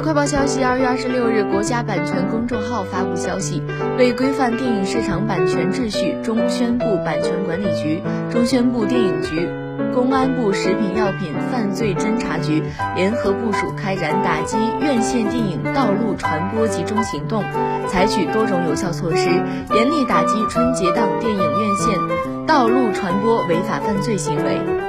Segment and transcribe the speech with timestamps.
[0.00, 3.62] 快报消息二月二十六日国家版权公众号发布消息
[3.96, 9.48] 为规范电影市场版权秩序中宣部版权管理局中宣部电影局
[9.94, 12.62] 公安部食品药品犯罪侦查局
[12.96, 17.44] 联合部署开展打击院线电影道路传播集中行动
[17.88, 19.28] 采取多种有效措施
[19.74, 24.84] 严厉打击春节档电影院线道路传播违法犯罪行为。